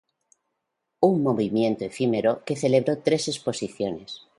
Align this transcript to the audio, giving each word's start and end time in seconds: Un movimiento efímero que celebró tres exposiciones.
Un 1.09 1.21
movimiento 1.27 1.85
efímero 1.85 2.43
que 2.43 2.55
celebró 2.55 2.97
tres 3.03 3.27
exposiciones. 3.27 4.23